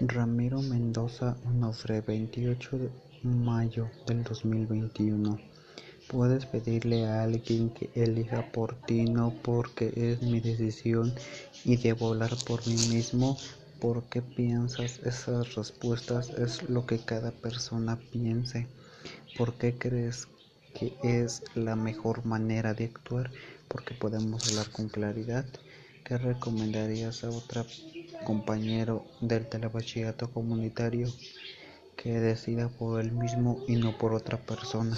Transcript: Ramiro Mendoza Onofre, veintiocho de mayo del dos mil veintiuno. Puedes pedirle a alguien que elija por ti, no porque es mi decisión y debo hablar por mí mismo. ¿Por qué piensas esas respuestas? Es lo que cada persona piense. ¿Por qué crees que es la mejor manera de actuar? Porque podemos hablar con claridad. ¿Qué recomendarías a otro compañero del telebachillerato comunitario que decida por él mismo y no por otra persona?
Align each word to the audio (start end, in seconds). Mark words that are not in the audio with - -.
Ramiro 0.00 0.62
Mendoza 0.62 1.38
Onofre, 1.44 2.00
veintiocho 2.02 2.78
de 2.78 2.92
mayo 3.22 3.90
del 4.06 4.22
dos 4.22 4.44
mil 4.44 4.66
veintiuno. 4.66 5.40
Puedes 6.06 6.46
pedirle 6.46 7.06
a 7.06 7.22
alguien 7.22 7.70
que 7.70 7.90
elija 7.94 8.42
por 8.50 8.76
ti, 8.84 9.06
no 9.06 9.40
porque 9.42 9.92
es 9.96 10.22
mi 10.22 10.40
decisión 10.40 11.14
y 11.64 11.76
debo 11.76 12.08
hablar 12.10 12.42
por 12.44 12.66
mí 12.66 12.78
mismo. 12.78 13.38
¿Por 13.78 14.08
qué 14.08 14.22
piensas 14.22 15.00
esas 15.00 15.54
respuestas? 15.54 16.32
Es 16.32 16.68
lo 16.68 16.86
que 16.86 17.04
cada 17.04 17.32
persona 17.32 18.00
piense. 18.10 18.68
¿Por 19.34 19.56
qué 19.58 19.78
crees 19.78 20.28
que 20.72 20.98
es 21.02 21.44
la 21.54 21.76
mejor 21.76 22.24
manera 22.24 22.74
de 22.74 22.84
actuar? 22.86 23.32
Porque 23.68 23.94
podemos 23.94 24.46
hablar 24.46 24.70
con 24.70 24.88
claridad. 24.88 25.46
¿Qué 26.04 26.18
recomendarías 26.18 27.24
a 27.24 27.30
otro 27.30 27.66
compañero 28.22 29.10
del 29.20 29.48
telebachillerato 29.48 30.32
comunitario 30.32 31.18
que 31.96 32.20
decida 32.20 32.70
por 32.70 33.00
él 33.00 33.12
mismo 33.12 33.64
y 33.66 33.76
no 33.76 33.98
por 33.98 34.14
otra 34.14 34.44
persona? 34.46 34.96